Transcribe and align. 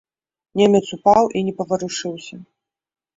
Немец 0.61 0.79
упаў 0.97 1.29
і 1.39 1.43
не 1.49 1.53
паварушыўся. 1.59 2.35